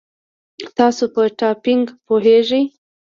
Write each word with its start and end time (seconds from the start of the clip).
تاسو 0.77 1.03
په 1.13 1.21
ټایپینګ 1.39 1.85
پوهیږئ؟ 2.05 2.63